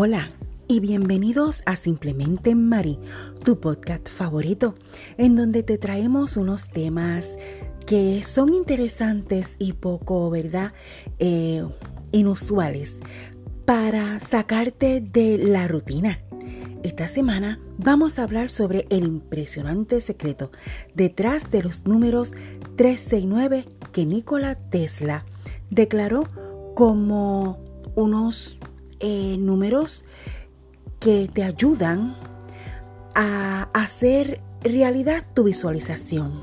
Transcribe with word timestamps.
Hola 0.00 0.30
y 0.68 0.78
bienvenidos 0.78 1.60
a 1.66 1.74
Simplemente 1.74 2.54
Mari, 2.54 3.00
tu 3.44 3.58
podcast 3.58 4.08
favorito, 4.08 4.76
en 5.16 5.34
donde 5.34 5.64
te 5.64 5.76
traemos 5.76 6.36
unos 6.36 6.68
temas 6.68 7.28
que 7.84 8.22
son 8.22 8.54
interesantes 8.54 9.56
y 9.58 9.72
poco, 9.72 10.30
¿verdad? 10.30 10.72
Eh, 11.18 11.66
inusuales 12.12 12.94
para 13.64 14.20
sacarte 14.20 15.00
de 15.00 15.36
la 15.36 15.66
rutina. 15.66 16.20
Esta 16.84 17.08
semana 17.08 17.58
vamos 17.76 18.20
a 18.20 18.22
hablar 18.22 18.50
sobre 18.50 18.86
el 18.90 19.02
impresionante 19.02 20.00
secreto 20.00 20.52
detrás 20.94 21.50
de 21.50 21.64
los 21.64 21.86
números 21.86 22.30
369 22.76 23.64
que 23.90 24.06
Nikola 24.06 24.54
Tesla 24.54 25.24
declaró 25.70 26.22
como 26.76 27.58
unos 27.96 28.58
eh, 29.00 29.36
números 29.38 30.04
que 31.00 31.28
te 31.32 31.44
ayudan 31.44 32.16
a 33.14 33.68
hacer 33.72 34.40
realidad 34.62 35.24
tu 35.34 35.44
visualización. 35.44 36.40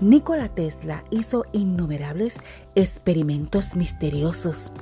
Nikola 0.00 0.48
Tesla 0.48 1.04
hizo 1.10 1.44
innumerables 1.52 2.38
experimentos 2.74 3.76
misteriosos, 3.76 4.72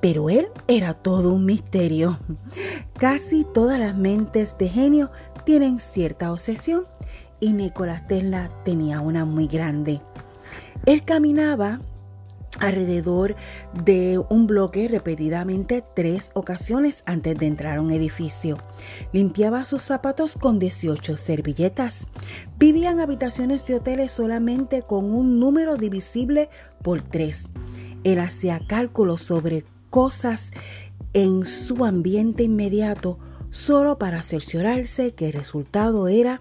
pero 0.00 0.30
él 0.30 0.48
era 0.68 0.94
todo 0.94 1.32
un 1.32 1.44
misterio. 1.44 2.18
Casi 2.98 3.44
todas 3.44 3.78
las 3.78 3.96
mentes 3.96 4.56
de 4.58 4.68
genio 4.68 5.10
tienen 5.44 5.80
cierta 5.80 6.32
obsesión 6.32 6.86
y 7.40 7.52
Nikola 7.52 8.06
Tesla 8.06 8.50
tenía 8.64 9.00
una 9.00 9.24
muy 9.24 9.48
grande. 9.48 10.00
Él 10.86 11.04
caminaba 11.04 11.80
alrededor 12.58 13.34
de 13.84 14.20
un 14.28 14.46
bloque 14.46 14.88
repetidamente 14.88 15.84
tres 15.94 16.30
ocasiones 16.34 17.02
antes 17.06 17.38
de 17.38 17.46
entrar 17.46 17.78
a 17.78 17.80
un 17.80 17.90
edificio. 17.90 18.58
Limpiaba 19.12 19.64
sus 19.64 19.82
zapatos 19.82 20.34
con 20.34 20.58
18 20.58 21.16
servilletas. 21.16 22.06
Vivía 22.58 22.90
en 22.90 23.00
habitaciones 23.00 23.66
de 23.66 23.76
hoteles 23.76 24.12
solamente 24.12 24.82
con 24.82 25.12
un 25.12 25.40
número 25.40 25.76
divisible 25.76 26.50
por 26.82 27.02
tres. 27.02 27.48
Él 28.04 28.18
hacía 28.18 28.60
cálculos 28.66 29.22
sobre 29.22 29.64
cosas 29.90 30.50
en 31.14 31.46
su 31.46 31.84
ambiente 31.84 32.42
inmediato 32.42 33.18
solo 33.50 33.98
para 33.98 34.22
cerciorarse 34.22 35.12
que 35.12 35.26
el 35.26 35.34
resultado 35.34 36.08
era 36.08 36.40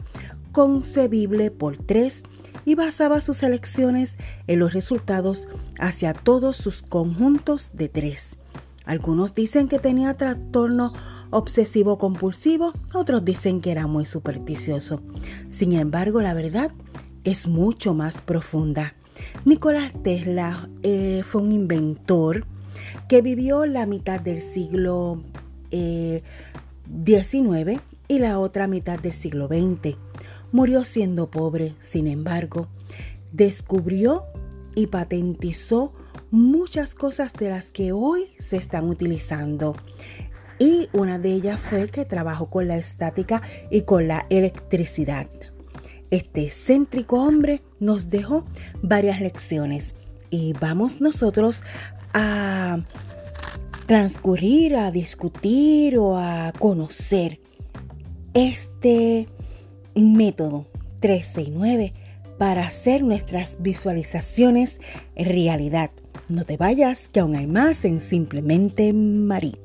concebible 0.51 1.51
por 1.51 1.77
tres 1.77 2.23
y 2.65 2.75
basaba 2.75 3.21
sus 3.21 3.43
elecciones 3.43 4.17
en 4.47 4.59
los 4.59 4.73
resultados 4.73 5.47
hacia 5.79 6.13
todos 6.13 6.57
sus 6.57 6.81
conjuntos 6.81 7.71
de 7.73 7.89
tres. 7.89 8.37
Algunos 8.85 9.35
dicen 9.35 9.67
que 9.67 9.79
tenía 9.79 10.15
trastorno 10.15 10.93
obsesivo 11.29 11.97
compulsivo, 11.97 12.73
otros 12.93 13.23
dicen 13.23 13.61
que 13.61 13.71
era 13.71 13.87
muy 13.87 14.05
supersticioso. 14.05 15.01
Sin 15.49 15.73
embargo, 15.73 16.21
la 16.21 16.33
verdad 16.33 16.71
es 17.23 17.47
mucho 17.47 17.93
más 17.93 18.21
profunda. 18.21 18.95
Nicolás 19.45 19.91
Tesla 20.03 20.69
eh, 20.83 21.23
fue 21.25 21.41
un 21.41 21.51
inventor 21.51 22.45
que 23.07 23.21
vivió 23.21 23.65
la 23.65 23.85
mitad 23.85 24.19
del 24.19 24.41
siglo 24.41 25.23
XIX 25.71 25.71
eh, 25.71 26.21
y 28.07 28.19
la 28.19 28.39
otra 28.39 28.67
mitad 28.67 28.99
del 28.99 29.13
siglo 29.13 29.47
XX. 29.47 29.95
Murió 30.51 30.83
siendo 30.83 31.29
pobre, 31.29 31.73
sin 31.79 32.07
embargo, 32.07 32.67
descubrió 33.31 34.25
y 34.75 34.87
patentizó 34.87 35.93
muchas 36.29 36.93
cosas 36.93 37.33
de 37.33 37.49
las 37.49 37.71
que 37.71 37.91
hoy 37.91 38.33
se 38.37 38.57
están 38.57 38.89
utilizando. 38.89 39.75
Y 40.59 40.89
una 40.93 41.19
de 41.19 41.31
ellas 41.33 41.59
fue 41.59 41.89
que 41.89 42.05
trabajó 42.05 42.49
con 42.49 42.67
la 42.67 42.77
estática 42.77 43.41
y 43.69 43.81
con 43.81 44.07
la 44.07 44.25
electricidad. 44.29 45.27
Este 46.09 46.43
excéntrico 46.43 47.21
hombre 47.23 47.61
nos 47.79 48.09
dejó 48.09 48.45
varias 48.81 49.21
lecciones 49.21 49.93
y 50.29 50.53
vamos 50.53 50.99
nosotros 50.99 51.63
a 52.13 52.79
transcurrir, 53.85 54.75
a 54.75 54.91
discutir 54.91 55.97
o 55.97 56.17
a 56.17 56.53
conocer 56.59 57.39
este 58.33 59.27
método 59.95 60.67
369 60.99 61.93
para 62.37 62.65
hacer 62.65 63.03
nuestras 63.03 63.57
visualizaciones 63.61 64.79
realidad. 65.15 65.91
No 66.27 66.45
te 66.45 66.57
vayas, 66.57 67.07
que 67.09 67.19
aún 67.19 67.35
hay 67.35 67.47
más 67.47 67.85
en 67.85 68.01
Simplemente 68.01 68.93
Marí. 68.93 69.55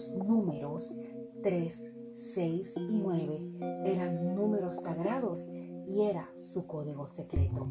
Los 0.00 0.08
números 0.26 0.94
3, 1.42 1.92
6 2.34 2.72
y 2.76 2.98
9 3.02 3.84
eran 3.84 4.34
números 4.34 4.76
sagrados 4.76 5.46
y 5.86 6.02
era 6.02 6.30
su 6.40 6.66
código 6.66 7.06
secreto. 7.08 7.66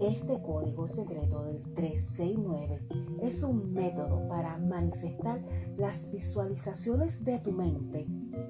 Este 0.00 0.42
código 0.42 0.88
secreto 0.88 1.44
del 1.44 1.62
369 1.74 2.80
es 3.22 3.42
un 3.42 3.72
método 3.72 4.28
para 4.28 4.58
manifestar 4.58 5.40
las 5.78 6.10
visualizaciones 6.10 7.24
de 7.24 7.38
tu 7.38 7.52
mente 7.52 8.06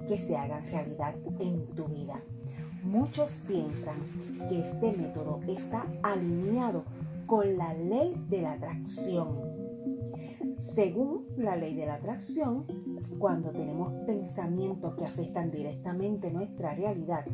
que 0.08 0.18
se 0.18 0.36
hagan 0.36 0.66
realidad 0.66 1.14
en 1.38 1.66
tu 1.76 1.86
vida. 1.86 2.20
Muchos 2.82 3.30
piensan 3.46 4.48
que 4.48 4.60
este 4.60 4.92
método 4.96 5.40
está 5.46 5.86
alineado 6.02 6.84
con 7.26 7.56
la 7.56 7.74
ley 7.74 8.14
de 8.28 8.42
la 8.42 8.52
atracción 8.54 9.59
según 10.60 11.26
la 11.36 11.56
ley 11.56 11.74
de 11.74 11.86
la 11.86 11.94
atracción, 11.94 12.66
cuando 13.18 13.50
tenemos 13.50 13.92
pensamientos 14.06 14.94
que 14.94 15.06
afectan 15.06 15.50
directamente 15.50 16.30
nuestra 16.30 16.74
realidad, 16.74 17.24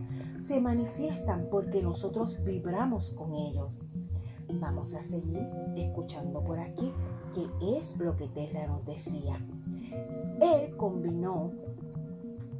se 0.46 0.60
manifiestan 0.60 1.48
porque 1.50 1.82
nosotros 1.82 2.42
vibramos 2.44 3.10
con 3.10 3.34
ellos. 3.34 3.84
Vamos 4.60 4.94
a 4.94 5.02
seguir 5.02 5.48
escuchando 5.76 6.42
por 6.44 6.58
aquí 6.58 6.92
qué 7.34 7.78
es 7.78 7.96
lo 7.98 8.16
que 8.16 8.28
Tesla 8.28 8.66
nos 8.66 8.86
decía. 8.86 9.40
Él 10.40 10.76
combinó 10.76 11.50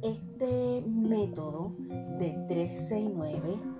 este 0.01 0.83
método 0.85 1.71
de 2.19 2.45
369 2.47 3.76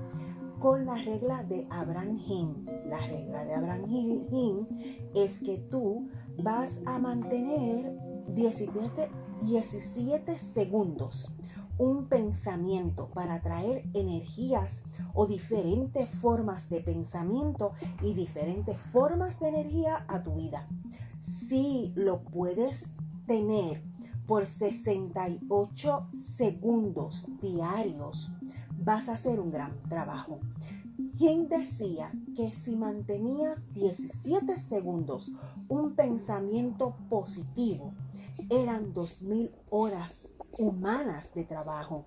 con 0.60 0.86
la 0.86 0.96
regla 0.96 1.44
de 1.44 1.68
Abraham. 1.70 2.66
La 2.88 3.00
regla 3.08 3.46
de 3.46 3.54
Abraham 3.54 4.68
es 5.16 5.40
que 5.40 5.58
tú 5.70 6.10
vas 6.38 6.72
a 6.86 7.00
mantener 7.00 7.94
17, 8.30 9.10
17 9.44 10.40
segundos 10.54 11.32
un 11.78 12.08
pensamiento 12.08 13.10
para 13.14 13.40
traer 13.42 13.84
energías 13.94 14.84
o 15.14 15.28
diferentes 15.28 16.10
formas 16.22 16.70
de 16.70 16.82
pensamiento 16.82 17.74
y 18.02 18.14
diferentes 18.14 18.80
formas 18.92 19.40
de 19.40 19.50
energía 19.50 20.06
a 20.08 20.24
tu 20.24 20.36
vida. 20.36 20.68
Si 21.48 21.94
lo 21.96 22.22
puedes 22.22 22.84
tener 23.26 23.84
por 24.26 24.48
68 24.48 26.08
segundos 26.36 27.26
diarios, 27.42 28.32
vas 28.84 29.10
a 29.10 29.14
hacer 29.14 29.40
un 29.40 29.52
gran 29.52 29.72
trabajo. 29.90 30.40
Quien 31.18 31.48
decía 31.48 32.12
que 32.36 32.52
si 32.54 32.76
mantenías 32.76 33.58
17 33.74 34.58
segundos 34.60 35.32
un 35.68 35.96
pensamiento 35.96 36.96
positivo, 37.10 37.94
eran 38.50 38.94
2.000 38.94 39.50
horas 39.70 40.28
humanas 40.58 41.34
de 41.34 41.44
trabajo. 41.44 42.06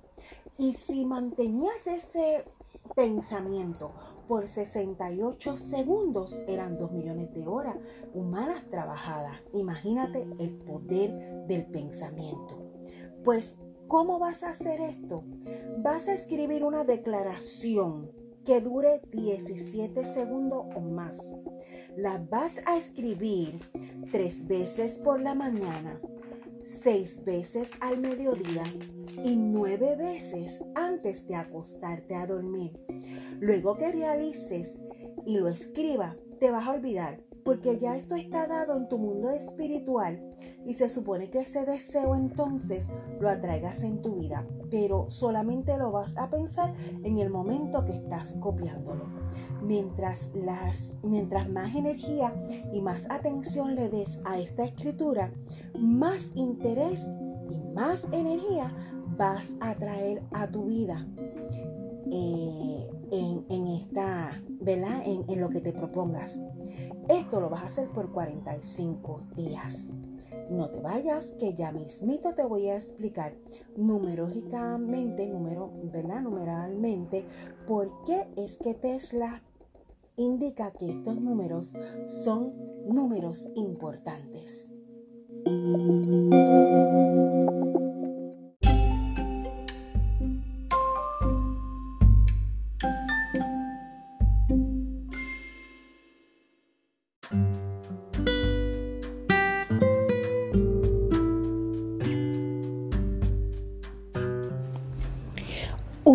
Y 0.58 0.74
si 0.74 1.04
mantenías 1.04 1.86
ese 1.86 2.44
pensamiento 2.94 3.92
por 4.28 4.46
68 4.48 5.56
segundos, 5.56 6.38
eran 6.46 6.78
2 6.78 6.92
millones 6.92 7.34
de 7.34 7.46
horas 7.46 7.76
humanas 8.14 8.62
trabajadas. 8.70 9.40
Imagínate 9.54 10.26
el 10.38 10.50
poder 10.50 11.46
del 11.46 11.66
pensamiento. 11.66 12.58
Pues, 13.24 13.54
¿cómo 13.90 14.20
vas 14.20 14.44
a 14.44 14.50
hacer 14.50 14.80
esto? 14.80 15.24
Vas 15.78 16.06
a 16.06 16.14
escribir 16.14 16.62
una 16.64 16.84
declaración 16.84 18.08
que 18.46 18.60
dure 18.60 19.00
17 19.10 20.14
segundos 20.14 20.64
o 20.76 20.80
más. 20.80 21.16
La 21.96 22.18
vas 22.30 22.54
a 22.66 22.78
escribir 22.78 23.58
tres 24.12 24.46
veces 24.46 24.92
por 25.00 25.20
la 25.20 25.34
mañana, 25.34 26.00
seis 26.84 27.24
veces 27.24 27.68
al 27.80 27.98
mediodía 27.98 28.62
y 29.24 29.34
nueve 29.34 29.96
veces 29.96 30.64
antes 30.76 31.26
de 31.26 31.34
acostarte 31.34 32.14
a 32.14 32.28
dormir. 32.28 32.70
Luego 33.40 33.76
que 33.76 33.90
realices 33.90 34.68
y 35.26 35.36
lo 35.36 35.48
escriba, 35.48 36.14
te 36.38 36.52
vas 36.52 36.68
a 36.68 36.74
olvidar 36.74 37.18
porque 37.44 37.78
ya 37.78 37.96
esto 37.96 38.16
está 38.16 38.46
dado 38.46 38.76
en 38.76 38.88
tu 38.88 38.98
mundo 38.98 39.30
espiritual 39.30 40.20
y 40.66 40.74
se 40.74 40.88
supone 40.88 41.30
que 41.30 41.40
ese 41.40 41.64
deseo 41.64 42.14
entonces 42.14 42.86
lo 43.18 43.28
atraigas 43.28 43.82
en 43.82 44.02
tu 44.02 44.16
vida, 44.16 44.46
pero 44.70 45.10
solamente 45.10 45.76
lo 45.76 45.90
vas 45.90 46.16
a 46.16 46.28
pensar 46.30 46.74
en 47.02 47.18
el 47.18 47.30
momento 47.30 47.84
que 47.84 47.96
estás 47.96 48.32
copiándolo. 48.40 49.04
Mientras, 49.62 50.30
más 51.50 51.74
energía 51.74 52.32
y 52.72 52.80
más 52.80 53.02
atención 53.10 53.74
le 53.74 53.88
des 53.88 54.08
a 54.24 54.38
esta 54.38 54.64
escritura, 54.64 55.32
más 55.78 56.22
interés 56.34 57.00
y 57.50 57.74
más 57.74 58.04
energía 58.12 58.74
vas 59.16 59.46
a 59.60 59.74
traer 59.74 60.22
a 60.32 60.46
tu 60.46 60.66
vida. 60.66 61.06
Eh, 62.12 62.90
en, 63.12 63.66
esta, 63.66 64.42
¿verdad? 64.60 65.02
En, 65.04 65.40
lo 65.40 65.50
que 65.50 65.60
te 65.60 65.72
propongas. 65.72 66.38
Esto 67.10 67.40
lo 67.40 67.50
vas 67.50 67.64
a 67.64 67.66
hacer 67.66 67.88
por 67.88 68.12
45 68.12 69.22
días. 69.34 69.76
No 70.48 70.70
te 70.70 70.78
vayas, 70.78 71.24
que 71.40 71.54
ya 71.54 71.72
mismito 71.72 72.34
te 72.34 72.44
voy 72.44 72.68
a 72.68 72.76
explicar 72.76 73.34
numerológicamente, 73.76 75.26
número, 75.26 75.72
¿verdad? 75.92 76.20
Numeralmente, 76.20 77.24
por 77.66 78.04
qué 78.04 78.28
es 78.36 78.54
que 78.58 78.74
Tesla 78.74 79.42
indica 80.16 80.70
que 80.70 80.88
estos 80.88 81.20
números 81.20 81.72
son 82.22 82.52
números 82.86 83.44
importantes. 83.56 84.69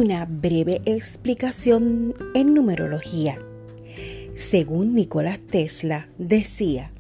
Una 0.06 0.26
breve 0.26 0.84
explicación 0.86 2.14
en 2.36 2.54
numerología. 2.54 3.40
Según 4.36 4.94
Nikola 4.94 5.40
Tesla 5.50 6.10
decía 6.20 6.92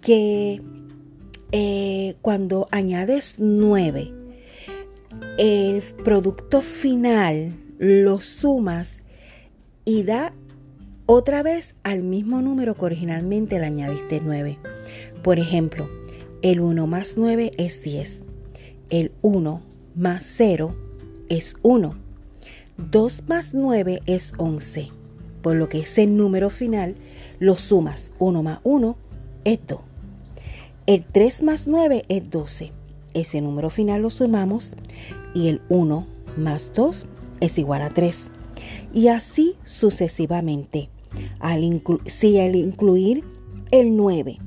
que 0.00 0.62
eh, 1.50 2.14
cuando 2.22 2.68
añades 2.70 3.34
9, 3.38 4.12
el 5.38 5.82
producto 6.04 6.60
final 6.60 7.52
lo 7.78 8.20
sumas 8.20 9.02
y 9.84 10.04
da 10.04 10.32
otra 11.06 11.42
vez 11.42 11.74
al 11.82 12.04
mismo 12.04 12.42
número 12.42 12.76
que 12.76 12.84
originalmente 12.84 13.58
le 13.58 13.66
añadiste 13.66 14.20
9. 14.24 14.56
Por 15.24 15.40
ejemplo, 15.40 15.90
el 16.42 16.60
1 16.60 16.86
más 16.86 17.16
9 17.16 17.50
es 17.58 17.82
10. 17.82 18.22
El 18.90 19.10
1 19.22 19.62
más 19.96 20.22
0 20.36 20.76
es 21.28 21.56
1. 21.62 22.05
2 22.78 23.22
más 23.28 23.54
9 23.54 24.02
es 24.06 24.32
11, 24.36 24.90
por 25.42 25.56
lo 25.56 25.68
que 25.68 25.80
ese 25.80 26.06
número 26.06 26.50
final 26.50 26.96
lo 27.38 27.56
sumas. 27.56 28.12
1 28.18 28.42
más 28.42 28.60
1 28.64 28.96
es 29.44 29.58
2. 29.66 29.80
El 30.86 31.04
3 31.04 31.42
más 31.42 31.66
9 31.66 32.04
es 32.08 32.30
12. 32.30 32.72
Ese 33.14 33.40
número 33.40 33.70
final 33.70 34.02
lo 34.02 34.10
sumamos 34.10 34.72
y 35.34 35.48
el 35.48 35.62
1 35.68 36.06
más 36.36 36.72
2 36.74 37.06
es 37.40 37.58
igual 37.58 37.82
a 37.82 37.88
3. 37.88 38.30
Y 38.92 39.08
así 39.08 39.56
sucesivamente. 39.64 40.90
Al 41.40 41.82
si 42.06 42.38
al 42.38 42.54
incluir 42.56 43.24
el 43.70 43.96
9 43.96 44.38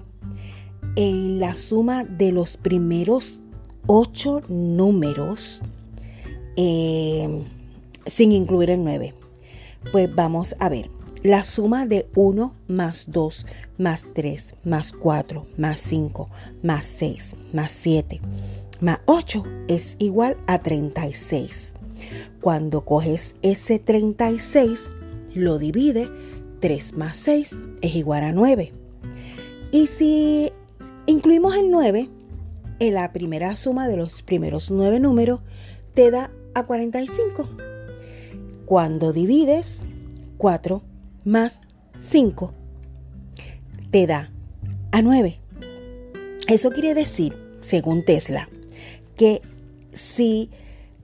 en 0.95 1.39
la 1.39 1.55
suma 1.55 2.03
de 2.03 2.31
los 2.31 2.57
primeros 2.57 3.39
8 3.87 4.43
números, 4.49 5.61
eh, 6.57 7.43
sin 8.09 8.31
incluir 8.31 8.69
el 8.69 8.83
9. 8.83 9.13
Pues 9.91 10.13
vamos 10.13 10.55
a 10.59 10.69
ver. 10.69 10.89
La 11.21 11.43
suma 11.43 11.85
de 11.85 12.07
1 12.15 12.53
más 12.67 13.05
2 13.09 13.45
más 13.77 14.05
3 14.13 14.55
más 14.63 14.93
4 14.93 15.45
más 15.57 15.81
5 15.81 16.29
más 16.63 16.85
6 16.85 17.35
más 17.51 17.73
7 17.73 18.21
más 18.79 18.99
8 19.05 19.43
es 19.67 19.95
igual 19.99 20.37
a 20.47 20.59
36. 20.59 21.73
Cuando 22.41 22.85
coges 22.85 23.35
ese 23.41 23.79
36, 23.79 24.89
lo 25.33 25.59
divide, 25.59 26.09
3 26.61 26.93
más 26.93 27.17
6 27.17 27.57
es 27.81 27.95
igual 27.95 28.23
a 28.23 28.31
9. 28.31 28.71
Y 29.71 29.87
si 29.87 30.53
incluimos 31.05 31.55
el 31.55 31.69
9, 31.69 32.09
en 32.79 32.93
la 32.93 33.11
primera 33.11 33.55
suma 33.57 33.89
de 33.89 33.97
los 33.97 34.23
primeros 34.23 34.71
9 34.71 34.99
números 35.01 35.41
te 35.93 36.11
da 36.11 36.31
a 36.53 36.65
45. 36.65 37.68
Cuando 38.69 39.13
divides 39.13 39.79
4 40.37 40.83
más 41.25 41.59
5, 42.11 42.53
te 43.89 44.05
da 44.05 44.31
a 44.91 45.01
9. 45.01 45.39
Eso 46.47 46.69
quiere 46.69 46.93
decir, 46.93 47.35
según 47.61 48.05
Tesla, 48.05 48.47
que 49.15 49.41
si, 49.91 50.51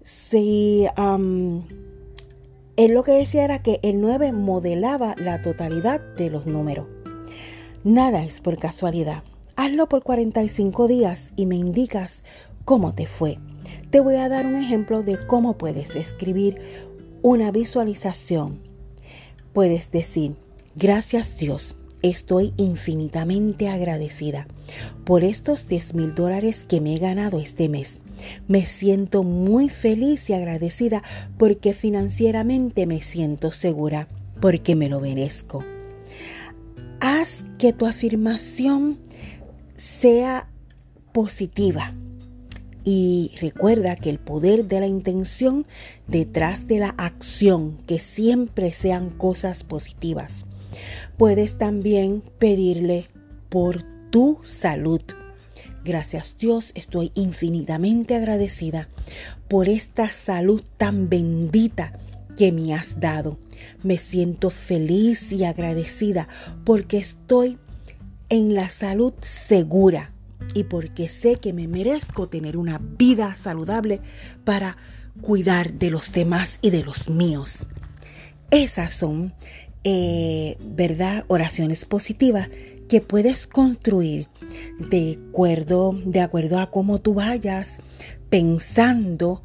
si 0.04 0.86
él 0.96 2.94
lo 2.94 3.02
que 3.02 3.14
decía 3.14 3.44
era 3.44 3.64
que 3.64 3.80
el 3.82 4.00
9 4.00 4.32
modelaba 4.32 5.16
la 5.18 5.42
totalidad 5.42 6.00
de 6.18 6.30
los 6.30 6.46
números. 6.46 6.86
Nada 7.84 8.24
es 8.24 8.42
por 8.42 8.60
casualidad. 8.60 9.24
Hazlo 9.56 9.90
por 9.90 10.04
45 10.04 10.88
días 10.88 11.32
y 11.36 11.48
me 11.48 11.56
indicas 11.56 12.22
cómo 12.64 12.94
te 12.94 13.08
fue. 13.08 13.40
Te 13.90 14.02
voy 14.02 14.18
a 14.18 14.30
dar 14.30 14.46
un 14.46 14.56
ejemplo 14.56 15.02
de 15.02 15.18
cómo 15.26 15.58
puedes 15.58 15.96
escribir 15.96 16.62
una 17.22 17.52
visualización. 17.52 18.60
Puedes 19.54 19.92
decir, 19.92 20.36
gracias 20.76 21.38
Dios, 21.38 21.76
estoy 22.02 22.54
infinitamente 22.58 23.70
agradecida 23.70 24.48
por 25.06 25.24
estos 25.24 25.68
10 25.68 25.94
mil 25.96 26.16
dólares 26.16 26.66
que 26.66 26.82
me 26.82 26.96
he 26.96 27.00
ganado 27.00 27.40
este 27.40 27.70
mes. 27.70 28.00
Me 28.48 28.66
siento 28.66 29.24
muy 29.24 29.70
feliz 29.70 30.30
y 30.30 30.34
agradecida 30.34 31.04
porque 31.38 31.74
financieramente 31.74 32.86
me 32.86 33.02
siento 33.02 33.52
segura, 33.52 34.08
porque 34.40 34.76
me 34.76 34.90
lo 34.90 35.02
merezco. 35.02 35.64
Haz 37.00 37.44
que 37.58 37.74
tu 37.74 37.86
afirmación 37.86 39.00
sea 39.76 40.50
positiva 41.12 41.94
y 42.86 43.32
recuerda 43.42 43.96
que 43.96 44.12
el 44.12 44.20
poder 44.20 44.66
de 44.66 44.80
la 44.80 44.88
intención 44.88 45.66
detrás 46.08 46.68
de 46.68 46.78
la 46.78 46.90
acción, 46.98 47.80
que 47.88 47.98
siempre 47.98 48.72
sean 48.72 49.10
cosas 49.10 49.64
positivas. 49.64 50.46
Puedes 51.18 51.58
también 51.58 52.22
pedirle 52.38 53.08
por 53.50 53.84
tu 54.12 54.38
salud. 54.44 55.02
Gracias 55.84 56.36
Dios, 56.40 56.72
estoy 56.76 57.12
infinitamente 57.16 58.16
agradecida 58.16 58.88
por 59.48 59.68
esta 59.68 60.12
salud 60.12 60.62
tan 60.78 61.10
bendita 61.10 62.00
que 62.38 62.52
me 62.52 62.76
has 62.76 63.00
dado. 63.00 63.40
Me 63.82 63.98
siento 63.98 64.52
feliz 64.52 65.32
y 65.32 65.44
agradecida 65.44 66.28
porque 66.66 66.98
estoy 66.98 67.58
en 68.30 68.54
la 68.54 68.70
salud 68.70 69.14
segura 69.22 70.15
y 70.54 70.64
porque 70.64 71.10
sé 71.10 71.38
que 71.38 71.54
me 71.54 71.68
merezco 71.68 72.28
tener 72.28 72.58
una 72.58 72.80
vida 72.80 73.38
saludable 73.38 74.02
para 74.44 74.78
cuidar 75.22 75.74
de 75.74 75.90
los 75.90 76.12
demás 76.12 76.60
y 76.62 76.70
de 76.70 76.84
los 76.84 77.10
míos. 77.10 77.68
Esas 78.52 78.94
son, 78.94 79.34
eh, 79.84 80.58
¿verdad? 80.62 81.26
Oraciones 81.28 81.86
positivas 81.86 82.50
que 82.88 83.02
puedes 83.02 83.48
construir 83.48 84.28
de 84.80 85.20
acuerdo, 85.30 86.00
de 86.06 86.22
acuerdo 86.22 86.60
a 86.60 86.70
cómo 86.70 87.02
tú 87.02 87.16
vayas 87.16 87.78
pensando 88.30 89.42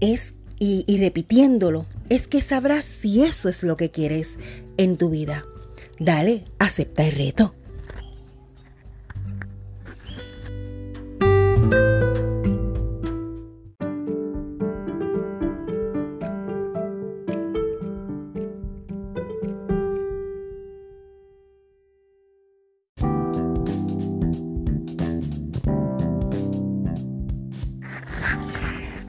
es, 0.00 0.34
y, 0.58 0.84
y 0.86 0.98
repitiéndolo. 0.98 1.86
Es 2.08 2.26
que 2.26 2.42
sabrás 2.42 2.84
si 2.84 3.22
eso 3.22 3.48
es 3.48 3.62
lo 3.62 3.76
que 3.76 3.90
quieres 3.90 4.38
en 4.76 4.96
tu 4.96 5.10
vida. 5.10 5.44
Dale, 5.98 6.44
acepta 6.58 7.06
el 7.06 7.12
reto. 7.12 7.54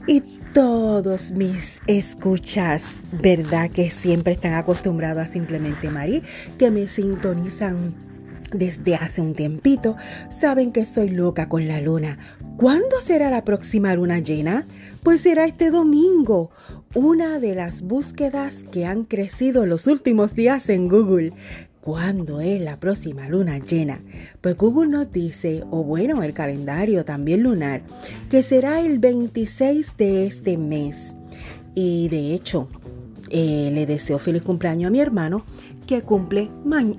Y 0.06 0.20
todos 0.52 1.30
mis 1.30 1.80
escuchas, 1.86 2.82
¿verdad? 3.10 3.70
Que 3.70 3.90
siempre 3.90 4.34
están 4.34 4.54
acostumbrados 4.54 5.22
a 5.22 5.26
simplemente 5.26 5.88
Mari, 5.88 6.22
que 6.58 6.70
me 6.70 6.88
sintonizan 6.88 7.94
desde 8.52 8.94
hace 8.94 9.20
un 9.20 9.34
tiempito 9.34 9.96
saben 10.30 10.72
que 10.72 10.84
soy 10.84 11.10
loca 11.10 11.48
con 11.48 11.66
la 11.68 11.80
luna. 11.80 12.18
¿Cuándo 12.56 13.00
será 13.00 13.30
la 13.30 13.44
próxima 13.44 13.94
luna 13.94 14.20
llena? 14.20 14.66
Pues 15.02 15.22
será 15.22 15.44
este 15.44 15.70
domingo. 15.70 16.50
Una 16.94 17.40
de 17.40 17.54
las 17.54 17.82
búsquedas 17.82 18.54
que 18.70 18.86
han 18.86 19.04
crecido 19.04 19.66
los 19.66 19.86
últimos 19.86 20.34
días 20.34 20.68
en 20.68 20.88
Google. 20.88 21.32
¿Cuándo 21.84 22.40
es 22.40 22.62
la 22.62 22.80
próxima 22.80 23.28
luna 23.28 23.58
llena? 23.58 24.00
Pues 24.40 24.56
Google 24.56 24.88
nos 24.88 25.12
dice, 25.12 25.64
o 25.70 25.84
bueno, 25.84 26.22
el 26.22 26.32
calendario 26.32 27.04
también 27.04 27.42
lunar, 27.42 27.82
que 28.30 28.42
será 28.42 28.80
el 28.80 28.98
26 28.98 29.94
de 29.98 30.26
este 30.26 30.56
mes. 30.56 31.14
Y 31.74 32.08
de 32.08 32.32
hecho, 32.32 32.68
eh, 33.28 33.70
le 33.70 33.84
deseo 33.84 34.18
feliz 34.18 34.40
cumpleaños 34.40 34.88
a 34.88 34.92
mi 34.92 35.00
hermano 35.00 35.44
que 35.86 36.00
cumple 36.00 36.48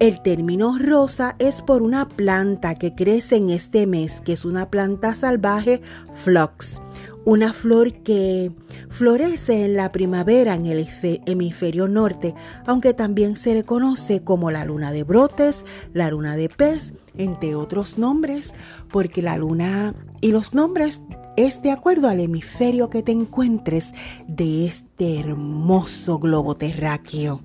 El 0.00 0.20
término 0.20 0.76
rosa 0.78 1.36
es 1.38 1.62
por 1.62 1.82
una 1.82 2.08
planta 2.08 2.74
que 2.74 2.96
crece 2.96 3.36
en 3.36 3.50
este 3.50 3.86
mes, 3.86 4.20
que 4.20 4.32
es 4.32 4.44
una 4.44 4.68
planta 4.68 5.14
salvaje 5.14 5.80
Phlox, 6.24 6.80
una 7.24 7.52
flor 7.52 7.92
que 8.02 8.50
florece 8.88 9.64
en 9.64 9.76
la 9.76 9.92
primavera 9.92 10.54
en 10.54 10.66
el 10.66 10.88
hemisferio 11.26 11.88
norte, 11.88 12.34
aunque 12.66 12.94
también 12.94 13.36
se 13.36 13.54
le 13.54 13.64
conoce 13.64 14.22
como 14.22 14.50
la 14.50 14.64
luna 14.64 14.92
de 14.92 15.04
brotes, 15.04 15.64
la 15.92 16.10
luna 16.10 16.36
de 16.36 16.48
pez, 16.48 16.94
entre 17.16 17.54
otros 17.54 17.98
nombres, 17.98 18.52
porque 18.90 19.22
la 19.22 19.36
luna 19.36 19.94
y 20.20 20.32
los 20.32 20.54
nombres 20.54 21.00
es 21.36 21.62
de 21.62 21.70
acuerdo 21.70 22.08
al 22.08 22.20
hemisferio 22.20 22.90
que 22.90 23.02
te 23.02 23.12
encuentres 23.12 23.92
de 24.26 24.66
este 24.66 25.20
hermoso 25.20 26.18
globo 26.18 26.56
terráqueo. 26.56 27.40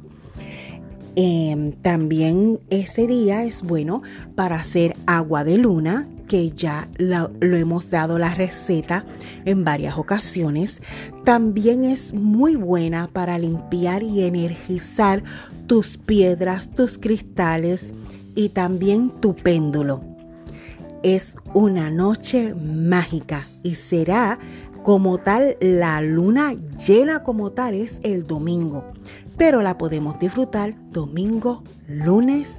Em, 1.20 1.72
también 1.72 2.60
ese 2.70 3.08
día 3.08 3.44
es 3.44 3.64
bueno 3.64 4.04
para 4.36 4.58
hacer 4.58 4.96
agua 5.08 5.44
de 5.44 5.58
luna, 5.58 6.08
que 6.28 6.52
ya 6.52 6.90
lo, 6.98 7.32
hemos 7.42 7.90
dado 7.90 8.20
la 8.20 8.34
receta 8.34 9.06
en 9.46 9.64
varias 9.64 9.98
ocasiones. 9.98 10.78
También 11.24 11.84
es 11.84 12.14
muy 12.14 12.56
buena 12.56 13.08
para 13.08 13.40
limpiar 13.40 14.04
y 14.04 14.24
energizar 14.24 15.24
tus 15.66 15.98
piedras, 15.98 16.70
tus 16.70 16.98
cristales 16.98 17.92
y 18.36 18.50
también 18.50 19.10
tu 19.22 19.36
péndulo. 19.36 20.02
Es 21.04 21.36
una 21.54 21.90
noche 21.90 22.54
mágica 22.54 23.48
y 23.64 23.76
será 23.76 24.40
como 24.84 25.18
tal 25.18 25.58
la 25.60 26.02
luna 26.02 26.56
llena 26.86 27.24
como 27.24 27.52
tal 27.52 27.76
es 27.76 28.00
el 28.04 28.26
domingo 28.26 28.84
pero 29.38 29.62
la 29.62 29.78
podemos 29.78 30.20
disfrutar 30.20 30.74
domingo, 30.92 31.64
lunes, 31.88 32.56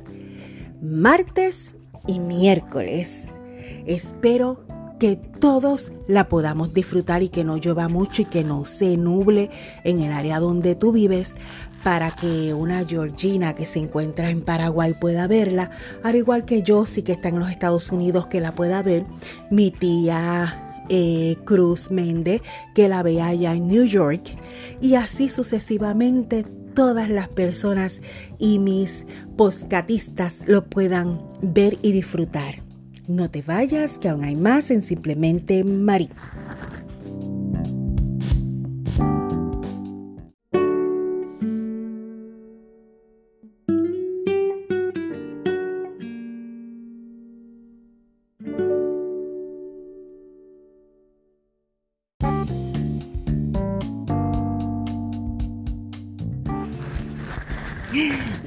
martes 0.81 1.73
y 2.07 2.21
miércoles. 2.21 3.28
Espero 3.89 4.61
que 5.01 5.17
todos 5.17 5.93
la 6.07 6.29
podamos 6.29 6.75
disfrutar 6.75 7.23
y 7.23 7.31
que 7.31 7.43
no 7.43 7.57
llueva 7.57 7.89
mucho 7.89 8.23
y 8.23 8.25
que 8.27 8.45
no 8.45 8.67
se 8.67 8.99
nuble 8.99 9.49
en 9.83 10.01
el 10.01 10.13
área 10.13 10.41
donde 10.41 10.75
tú 10.75 10.93
vives 10.93 11.35
para 11.83 12.11
que 12.11 12.53
una 12.53 12.85
georgina 12.85 13.55
que 13.55 13.65
se 13.65 13.79
encuentra 13.79 14.29
en 14.29 14.43
Paraguay 14.43 14.93
pueda 14.93 15.27
verla, 15.27 15.71
al 16.03 16.17
igual 16.17 16.45
que 16.45 16.63
yo 16.63 16.85
sí 16.85 17.03
que 17.03 17.13
está 17.13 17.29
en 17.29 17.39
los 17.39 17.51
Estados 17.51 17.91
Unidos 17.91 18.27
que 18.27 18.43
la 18.43 18.55
pueda 18.55 18.83
ver, 18.83 19.07
mi 19.51 19.71
tía 19.71 20.85
eh, 20.91 21.37
Cruz 21.47 21.91
Mende 21.91 22.43
que 22.75 22.89
la 22.89 23.03
vea 23.03 23.29
allá 23.29 23.55
en 23.55 23.69
New 23.69 23.85
York. 23.85 24.37
Y 24.83 24.97
así 24.97 25.31
sucesivamente 25.31 26.45
todas 26.75 27.09
las 27.09 27.29
personas 27.29 28.03
y 28.39 28.59
mis 28.59 29.07
poscatistas 29.39 30.35
lo 30.47 30.67
puedan 30.67 31.23
ver 31.41 31.79
y 31.81 31.93
disfrutar. 31.93 32.68
No 33.09 33.31
te 33.31 33.41
vayas, 33.41 33.97
que 33.97 34.11
aún 34.11 34.23
hay 34.23 34.37
más 34.37 34.71
en 34.71 34.83
Simplemente 34.83 35.65
María. 35.65 36.11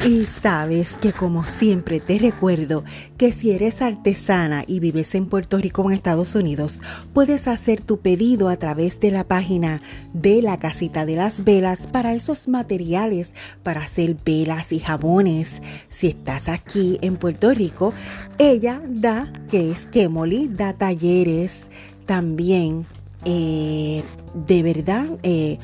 Y 0.05 0.25
sabes 0.25 0.93
que 0.99 1.13
como 1.13 1.45
siempre 1.45 1.99
te 1.99 2.17
recuerdo 2.17 2.83
que 3.17 3.31
si 3.31 3.51
eres 3.51 3.81
artesana 3.81 4.63
y 4.65 4.79
vives 4.79 5.13
en 5.13 5.27
Puerto 5.27 5.57
Rico 5.57 5.83
en 5.83 5.95
Estados 5.95 6.33
Unidos, 6.33 6.79
puedes 7.13 7.47
hacer 7.47 7.81
tu 7.81 7.99
pedido 7.99 8.49
a 8.49 8.55
través 8.55 8.99
de 8.99 9.11
la 9.11 9.23
página 9.23 9.81
de 10.13 10.41
la 10.41 10.57
casita 10.57 11.05
de 11.05 11.17
las 11.17 11.43
velas 11.43 11.85
para 11.85 12.13
esos 12.13 12.47
materiales 12.47 13.33
para 13.61 13.81
hacer 13.81 14.15
velas 14.25 14.71
y 14.71 14.79
jabones. 14.79 15.61
Si 15.89 16.07
estás 16.07 16.49
aquí 16.49 16.97
en 17.01 17.17
Puerto 17.17 17.53
Rico, 17.53 17.93
ella 18.39 18.81
da, 18.87 19.31
que 19.49 19.71
es 19.71 19.85
Kemoli, 19.85 20.47
da 20.47 20.73
talleres 20.73 21.61
también 22.07 22.85
eh, 23.25 24.03
de 24.33 24.63
verdad 24.63 25.07
eh, 25.21 25.59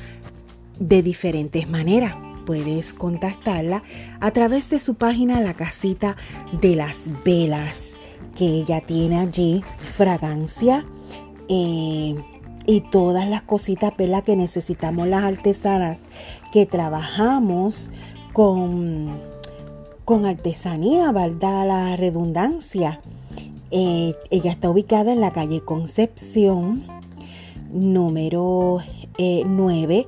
de 0.79 1.01
diferentes 1.01 1.67
maneras 1.67 2.26
puedes 2.47 2.93
contactarla 2.93 3.83
a 4.21 4.31
través 4.31 4.69
de 4.69 4.79
su 4.79 4.95
página 4.95 5.41
La 5.41 5.53
Casita 5.53 6.15
de 6.61 6.77
las 6.77 7.11
Velas, 7.25 7.89
que 8.37 8.45
ella 8.45 8.79
tiene 8.79 9.19
allí 9.19 9.65
fragancia 9.97 10.85
eh, 11.49 12.15
y 12.65 12.81
todas 12.89 13.27
las 13.27 13.41
cositas 13.41 13.91
que 14.23 14.37
necesitamos 14.37 15.09
las 15.09 15.25
artesanas 15.25 15.99
que 16.53 16.65
trabajamos 16.65 17.91
con, 18.31 19.19
con 20.05 20.25
artesanía, 20.25 21.11
¿verdad? 21.11 21.67
La 21.67 21.97
redundancia. 21.97 23.01
Eh, 23.71 24.15
ella 24.31 24.51
está 24.51 24.69
ubicada 24.69 25.11
en 25.11 25.19
la 25.19 25.33
calle 25.33 25.59
Concepción, 25.59 26.85
número 27.69 28.79
9, 29.17 29.97
eh, 29.97 30.07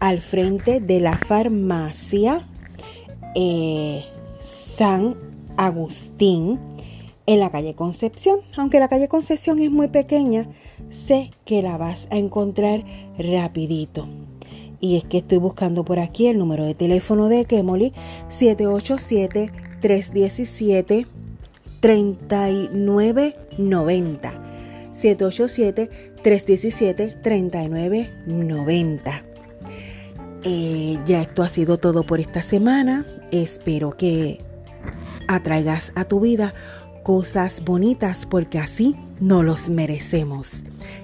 al 0.00 0.20
frente 0.20 0.80
de 0.80 0.98
la 0.98 1.16
farmacia 1.16 2.48
eh, 3.36 4.02
San 4.40 5.14
Agustín 5.56 6.58
en 7.26 7.38
la 7.38 7.50
calle 7.50 7.74
Concepción. 7.74 8.40
Aunque 8.56 8.80
la 8.80 8.88
calle 8.88 9.06
Concepción 9.08 9.60
es 9.60 9.70
muy 9.70 9.86
pequeña, 9.88 10.48
sé 10.88 11.30
que 11.44 11.60
la 11.62 11.76
vas 11.76 12.08
a 12.10 12.16
encontrar 12.16 12.84
rapidito. 13.18 14.08
Y 14.80 14.96
es 14.96 15.04
que 15.04 15.18
estoy 15.18 15.38
buscando 15.38 15.84
por 15.84 15.98
aquí 15.98 16.26
el 16.26 16.38
número 16.38 16.64
de 16.64 16.74
teléfono 16.74 17.28
de 17.28 17.44
Kemoli 17.44 17.92
787 18.30 19.52
317 19.80 21.06
3990. 21.80 24.32
787 24.92 25.90
317 26.22 27.16
3990. 27.22 29.29
Eh, 30.44 30.98
ya 31.06 31.20
esto 31.20 31.42
ha 31.42 31.48
sido 31.48 31.78
todo 31.78 32.04
por 32.04 32.20
esta 32.20 32.42
semana. 32.42 33.06
Espero 33.30 33.96
que 33.96 34.40
atraigas 35.28 35.92
a 35.94 36.04
tu 36.04 36.20
vida 36.20 36.54
cosas 37.02 37.62
bonitas 37.64 38.26
porque 38.26 38.58
así 38.58 38.96
no 39.20 39.42
los 39.42 39.68
merecemos. 39.68 40.62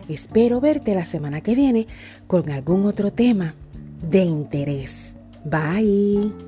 Espero 0.08 0.60
verte 0.60 0.94
la 0.94 1.04
semana 1.04 1.40
que 1.40 1.54
viene 1.54 1.86
con 2.26 2.50
algún 2.50 2.86
otro 2.86 3.10
tema 3.10 3.54
de 4.08 4.24
interés. 4.24 5.12
Bye. 5.44 6.45